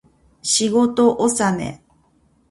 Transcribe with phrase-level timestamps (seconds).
[0.41, 1.83] 仕事納め